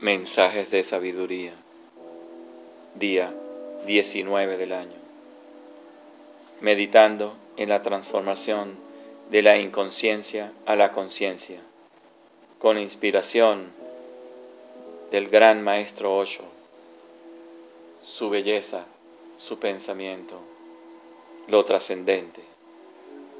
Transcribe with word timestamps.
Mensajes 0.00 0.70
de 0.70 0.84
sabiduría. 0.84 1.54
Día 2.96 3.32
19 3.86 4.58
del 4.58 4.74
año. 4.74 4.98
Meditando 6.60 7.34
en 7.56 7.70
la 7.70 7.80
transformación 7.82 8.74
de 9.30 9.40
la 9.40 9.56
inconsciencia 9.56 10.52
a 10.66 10.76
la 10.76 10.92
conciencia, 10.92 11.60
con 12.58 12.76
inspiración 12.76 13.72
del 15.12 15.30
gran 15.30 15.64
maestro 15.64 16.14
Osho, 16.14 16.44
su 18.04 18.28
belleza, 18.28 18.84
su 19.38 19.58
pensamiento, 19.58 20.42
lo 21.48 21.64
trascendente, 21.64 22.42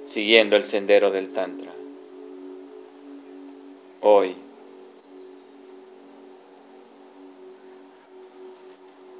siguiendo 0.07 0.57
el 0.57 0.65
sendero 0.65 1.11
del 1.11 1.35
Tantra. 1.35 1.73
Hoy, 4.01 4.37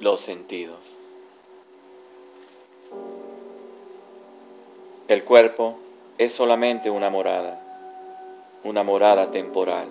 los 0.07 0.21
sentidos. 0.21 0.79
El 5.09 5.25
cuerpo 5.25 5.77
es 6.17 6.33
solamente 6.33 6.89
una 6.89 7.09
morada, 7.09 7.59
una 8.63 8.83
morada 8.83 9.31
temporal, 9.31 9.89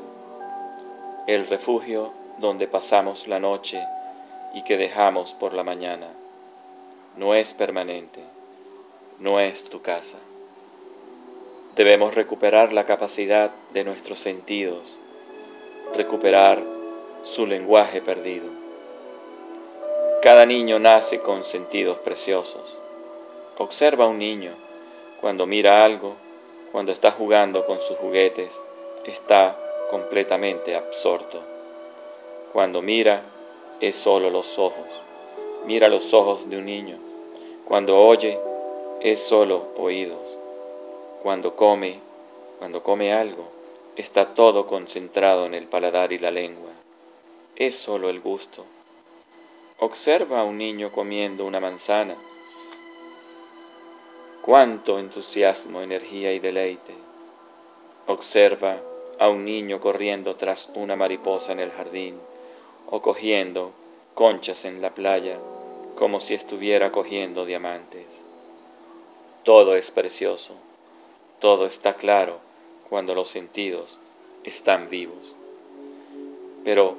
el 1.26 1.46
refugio 1.46 2.14
donde 2.38 2.66
pasamos 2.66 3.28
la 3.28 3.40
noche 3.40 3.78
y 4.54 4.62
que 4.62 4.78
dejamos 4.78 5.34
por 5.34 5.52
la 5.52 5.62
mañana. 5.62 6.08
No 7.18 7.34
es 7.34 7.52
permanente, 7.52 8.20
no 9.18 9.38
es 9.38 9.64
tu 9.64 9.82
casa. 9.82 10.16
Debemos 11.74 12.14
recuperar 12.14 12.72
la 12.72 12.86
capacidad 12.86 13.50
de 13.74 13.84
nuestros 13.84 14.20
sentidos, 14.20 14.96
recuperar 15.94 16.62
su 17.22 17.46
lenguaje 17.46 18.00
perdido 18.00 18.65
cada 20.22 20.46
niño 20.46 20.78
nace 20.78 21.20
con 21.20 21.44
sentidos 21.44 21.98
preciosos. 21.98 22.62
Observa 23.58 24.04
a 24.04 24.08
un 24.08 24.18
niño 24.18 24.54
cuando 25.20 25.46
mira 25.46 25.84
algo, 25.84 26.16
cuando 26.72 26.92
está 26.92 27.12
jugando 27.12 27.66
con 27.66 27.80
sus 27.82 27.96
juguetes, 27.98 28.50
está 29.04 29.58
completamente 29.90 30.74
absorto. 30.74 31.40
Cuando 32.52 32.82
mira, 32.82 33.22
es 33.80 33.96
solo 33.96 34.30
los 34.30 34.58
ojos. 34.58 34.86
Mira 35.64 35.88
los 35.88 36.12
ojos 36.14 36.48
de 36.48 36.58
un 36.58 36.66
niño. 36.66 36.98
Cuando 37.66 37.98
oye, 37.98 38.38
es 39.00 39.20
solo 39.20 39.68
oídos. 39.76 40.20
Cuando 41.22 41.56
come, 41.56 42.00
cuando 42.58 42.82
come 42.82 43.12
algo, 43.12 43.44
está 43.96 44.34
todo 44.34 44.66
concentrado 44.66 45.46
en 45.46 45.54
el 45.54 45.66
paladar 45.66 46.12
y 46.12 46.18
la 46.18 46.30
lengua. 46.30 46.70
Es 47.54 47.76
solo 47.76 48.10
el 48.10 48.20
gusto. 48.20 48.64
Observa 49.86 50.40
a 50.40 50.42
un 50.42 50.58
niño 50.58 50.90
comiendo 50.90 51.46
una 51.46 51.60
manzana. 51.60 52.16
Cuánto 54.42 54.98
entusiasmo, 54.98 55.80
energía 55.80 56.32
y 56.32 56.40
deleite. 56.40 56.92
Observa 58.08 58.80
a 59.20 59.28
un 59.28 59.44
niño 59.44 59.80
corriendo 59.80 60.34
tras 60.34 60.68
una 60.74 60.96
mariposa 60.96 61.52
en 61.52 61.60
el 61.60 61.70
jardín 61.70 62.18
o 62.90 63.00
cogiendo 63.00 63.70
conchas 64.14 64.64
en 64.64 64.82
la 64.82 64.90
playa 64.90 65.38
como 65.94 66.18
si 66.18 66.34
estuviera 66.34 66.90
cogiendo 66.90 67.44
diamantes. 67.44 68.06
Todo 69.44 69.76
es 69.76 69.92
precioso, 69.92 70.54
todo 71.38 71.64
está 71.66 71.94
claro 71.94 72.40
cuando 72.88 73.14
los 73.14 73.30
sentidos 73.30 74.00
están 74.42 74.90
vivos. 74.90 75.32
Pero 76.64 76.96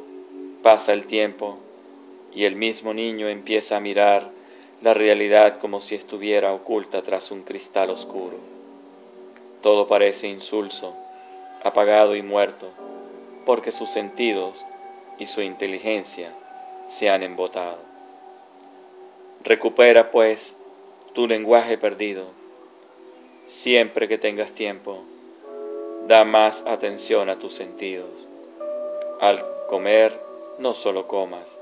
pasa 0.64 0.94
el 0.94 1.06
tiempo 1.06 1.60
y 2.38 2.46
el 2.46 2.56
mismo 2.56 2.94
niño 2.94 3.30
empieza 3.30 3.78
a 3.78 3.80
mirar 3.80 4.30
la 4.84 4.94
realidad 4.94 5.58
como 5.58 5.82
si 5.82 5.96
estuviera 5.96 6.54
oculta 6.54 7.02
tras 7.02 7.32
un 7.32 7.42
cristal 7.42 7.90
oscuro. 7.90 8.38
Todo 9.64 9.88
parece 9.88 10.28
insulso, 10.28 10.94
apagado 11.64 12.16
y 12.16 12.22
muerto, 12.22 12.70
porque 13.44 13.72
sus 13.72 13.90
sentidos 13.90 14.64
y 15.18 15.26
su 15.26 15.42
inteligencia 15.42 16.32
se 16.90 17.10
han 17.10 17.24
embotado. 17.24 17.80
Recupera, 19.44 20.12
pues, 20.12 20.56
tu 21.14 21.28
lenguaje 21.28 21.80
perdido. 21.80 22.26
Siempre 23.48 24.08
que 24.08 24.20
tengas 24.20 24.52
tiempo, 24.52 25.02
da 26.06 26.24
más 26.24 26.62
atención 26.68 27.30
a 27.30 27.40
tus 27.40 27.56
sentidos. 27.56 28.12
Al 29.22 29.44
comer, 29.70 30.22
no 30.60 30.76
solo 30.76 31.08
comas, 31.08 31.57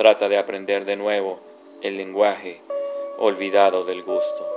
Trata 0.00 0.30
de 0.30 0.38
aprender 0.38 0.86
de 0.86 0.96
nuevo 0.96 1.40
el 1.82 1.98
lenguaje 1.98 2.62
olvidado 3.18 3.84
del 3.84 4.02
gusto. 4.02 4.48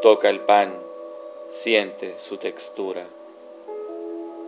Toca 0.00 0.30
el 0.30 0.40
pan, 0.40 0.72
siente 1.52 2.18
su 2.18 2.38
textura. 2.38 3.04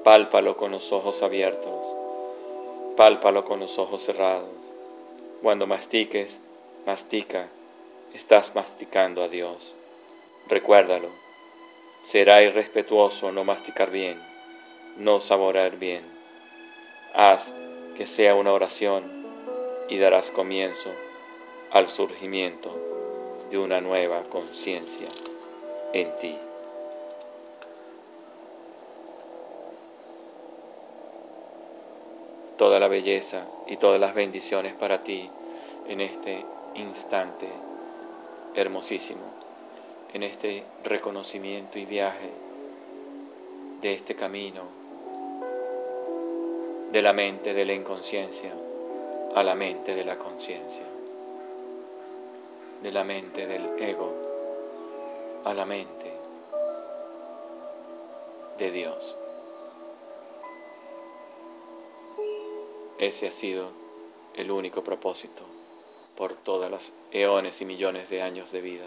Pálpalo 0.02 0.56
con 0.56 0.70
los 0.70 0.92
ojos 0.92 1.22
abiertos. 1.22 1.78
Pálpalo 2.96 3.44
con 3.44 3.60
los 3.60 3.78
ojos 3.78 4.02
cerrados. 4.02 4.48
Cuando 5.42 5.66
mastiques, 5.66 6.38
mastica. 6.86 7.48
Estás 8.14 8.54
masticando 8.54 9.22
a 9.22 9.28
Dios. 9.28 9.74
Recuérdalo. 10.48 11.10
Será 12.02 12.40
irrespetuoso 12.42 13.30
no 13.30 13.44
masticar 13.44 13.90
bien, 13.90 14.22
no 14.96 15.20
saborear 15.20 15.76
bien. 15.76 16.02
Haz 17.12 17.52
que 17.98 18.06
sea 18.06 18.34
una 18.34 18.54
oración 18.54 19.23
y 19.88 19.98
darás 19.98 20.30
comienzo 20.30 20.90
al 21.70 21.88
surgimiento 21.88 22.74
de 23.50 23.58
una 23.58 23.80
nueva 23.80 24.22
conciencia 24.24 25.08
en 25.92 26.16
ti. 26.18 26.38
Toda 32.56 32.78
la 32.78 32.88
belleza 32.88 33.46
y 33.66 33.76
todas 33.76 34.00
las 34.00 34.14
bendiciones 34.14 34.74
para 34.74 35.02
ti 35.02 35.28
en 35.88 36.00
este 36.00 36.44
instante 36.74 37.48
hermosísimo, 38.54 39.22
en 40.12 40.22
este 40.22 40.64
reconocimiento 40.84 41.78
y 41.78 41.84
viaje 41.84 42.30
de 43.82 43.94
este 43.94 44.14
camino 44.14 44.62
de 46.92 47.02
la 47.02 47.12
mente, 47.12 47.52
de 47.52 47.64
la 47.64 47.74
inconsciencia 47.74 48.52
a 49.34 49.42
la 49.42 49.56
mente 49.56 49.96
de 49.96 50.04
la 50.04 50.16
conciencia, 50.16 50.84
de 52.82 52.92
la 52.92 53.02
mente 53.02 53.48
del 53.48 53.82
ego 53.82 54.12
a 55.44 55.52
la 55.52 55.64
mente 55.64 56.12
de 58.58 58.70
Dios. 58.70 59.16
Ese 62.98 63.26
ha 63.26 63.32
sido 63.32 63.70
el 64.34 64.52
único 64.52 64.84
propósito 64.84 65.42
por 66.16 66.34
todas 66.34 66.70
las 66.70 66.92
eones 67.10 67.60
y 67.60 67.64
millones 67.64 68.08
de 68.08 68.22
años 68.22 68.52
de 68.52 68.60
vida 68.60 68.86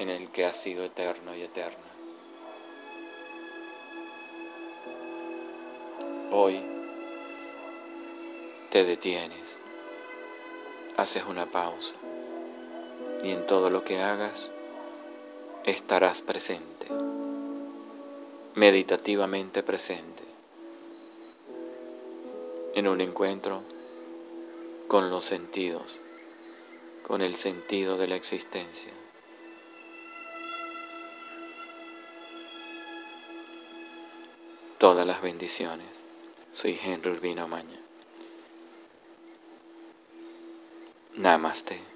en 0.00 0.10
el 0.10 0.30
que 0.30 0.44
ha 0.44 0.52
sido 0.52 0.82
eterno 0.82 1.36
y 1.36 1.42
eterna. 1.42 1.78
Hoy 6.32 6.73
te 8.74 8.82
detienes, 8.82 9.38
haces 10.96 11.22
una 11.28 11.46
pausa 11.46 11.94
y 13.22 13.30
en 13.30 13.46
todo 13.46 13.70
lo 13.70 13.84
que 13.84 14.02
hagas 14.02 14.50
estarás 15.64 16.22
presente, 16.22 16.88
meditativamente 18.56 19.62
presente, 19.62 20.24
en 22.74 22.88
un 22.88 23.00
encuentro 23.00 23.62
con 24.88 25.08
los 25.08 25.24
sentidos, 25.24 26.00
con 27.06 27.22
el 27.22 27.36
sentido 27.36 27.96
de 27.96 28.08
la 28.08 28.16
existencia. 28.16 28.92
Todas 34.78 35.06
las 35.06 35.22
bendiciones. 35.22 35.86
Soy 36.52 36.76
Henry 36.82 37.12
Urbino 37.12 37.46
Maña. 37.46 37.84
Namaste. 41.16 41.93